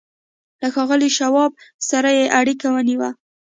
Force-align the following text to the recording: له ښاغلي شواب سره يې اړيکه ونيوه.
له 0.61 0.67
ښاغلي 0.73 1.09
شواب 1.17 1.51
سره 1.89 2.09
يې 2.17 2.25
اړيکه 2.39 2.67
ونيوه. 2.71 3.09